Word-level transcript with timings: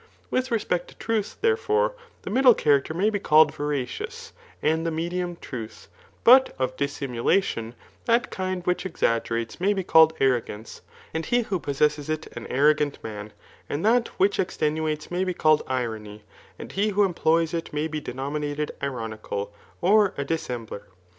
With 0.31 0.49
respect 0.49 0.87
to 0.87 0.95
ti'uth, 0.95 1.39
therefore, 1.41 1.93
the 2.23 2.31
middle 2.31 2.55
character 2.55 2.91
tnay 2.91 3.11
be 3.11 3.19
called 3.19 3.53
veracious, 3.53 4.33
and 4.59 4.83
the 4.83 4.89
medium, 4.89 5.35
truth; 5.35 5.89
but 6.23 6.55
of 6.57 6.75
dissimulation, 6.75 7.75
that 8.05 8.31
kind 8.31 8.65
which 8.65 8.83
exaggerates 8.83 9.59
may 9.61 9.73
be 9.75 9.83
called 9.83 10.13
arrogance, 10.19 10.81
and 11.13 11.27
he 11.27 11.43
who 11.43 11.59
possesses 11.59 12.09
it 12.09 12.25
an 12.35 12.47
arrogant 12.47 12.97
mafl; 13.03 13.29
and 13.69 13.85
that 13.85 14.07
which 14.17 14.39
extenuates 14.39 15.11
may 15.11 15.23
be 15.23 15.35
called 15.35 15.61
irony, 15.67 16.23
and 16.57 16.71
he 16.71 16.89
who 16.89 17.03
employs 17.03 17.53
it 17.53 17.71
may 17.71 17.87
be 17.87 18.01
denominated 18.01 18.71
ironical, 18.81 19.53
or 19.81 20.15
a 20.17 20.25
dissembler. 20.25 20.87